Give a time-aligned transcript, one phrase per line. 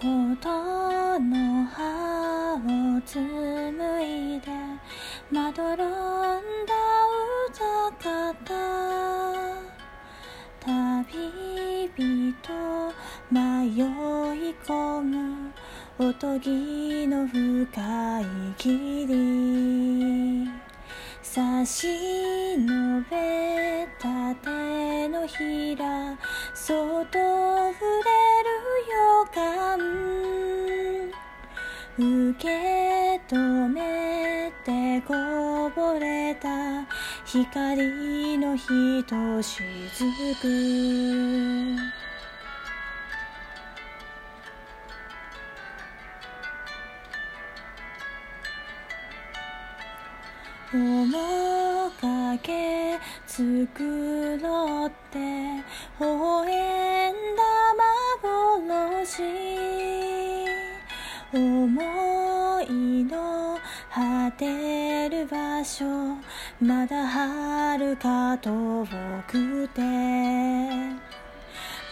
[0.00, 0.08] 琴
[1.20, 2.58] の葉を
[3.02, 4.46] 紡いで
[5.30, 6.72] まどろんだ
[7.50, 8.48] 歌方。
[10.60, 12.32] 旅人
[13.30, 13.36] 迷
[13.76, 15.52] い込む
[15.98, 18.24] おとぎの深い
[18.56, 20.48] 霧。
[21.20, 26.16] 差し伸べた手のひら
[26.54, 28.39] そっと触れ
[32.00, 36.48] 受け止めてこぼれた。
[37.26, 38.66] 光のひ
[39.04, 39.62] とし
[39.94, 40.06] ず
[40.40, 40.46] く
[50.72, 55.18] 面影作ろって。
[55.18, 57.59] 微笑んだ
[61.32, 63.58] 思いの
[63.94, 65.84] 果てる場所
[66.60, 68.84] まだ遥か遠
[69.28, 69.80] くて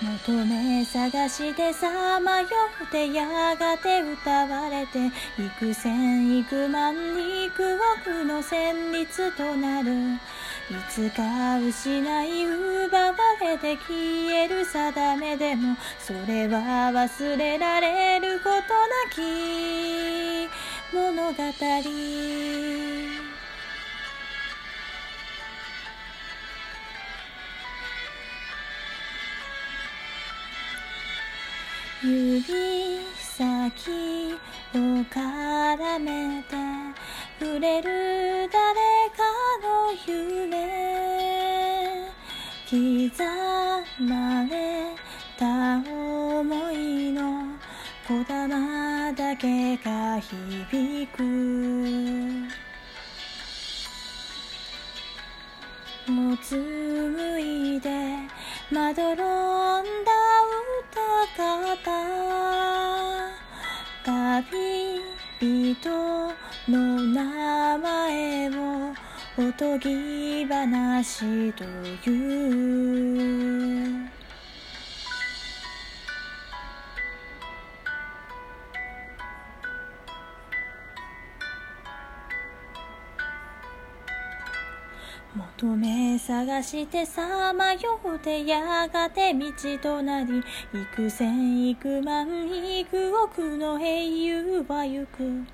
[0.00, 2.46] 求め探してさまよ
[2.86, 9.90] ってやがて歌われて幾千幾万幾億の旋律となる
[10.68, 18.60] いつか失い奪われて消える定めでもそれは忘れられることな
[19.14, 20.48] き
[20.92, 21.42] 物語。
[32.02, 32.42] 指
[33.20, 34.34] 先
[34.74, 34.78] を
[35.10, 36.54] 絡めて
[37.40, 38.48] 触れる
[42.68, 42.76] 刻
[44.00, 44.90] まれ
[45.38, 47.46] た思いの
[48.08, 51.22] こだまだけが響く。
[56.10, 57.88] もつむいで
[58.72, 60.10] まどろんだ
[60.90, 61.86] 歌方。
[64.04, 65.00] 旅
[65.40, 65.88] 人
[66.68, 68.65] の名前を
[69.38, 71.62] おとぎ話と
[72.08, 74.05] いう。
[85.36, 89.52] 求め探してさまよってやがて道
[89.82, 90.42] となり
[90.72, 95.44] 幾千幾万幾億の英雄は行く。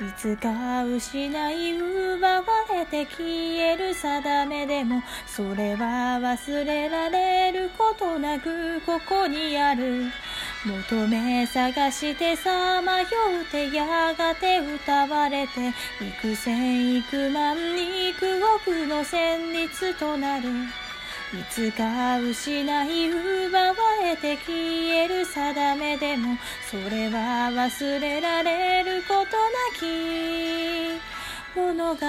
[0.00, 10.10] いつか失い奪われて消える定めでもそれは忘れられることなくここにある。
[10.66, 13.06] 求め探してさまよ
[13.42, 15.72] ってやがて歌われて
[16.22, 20.48] 幾千幾万幾億の旋律となる。
[21.32, 26.36] いつか失い奪われて消える定めでも
[26.68, 29.24] それは忘れられることな
[29.78, 31.00] き
[31.54, 32.00] 物語。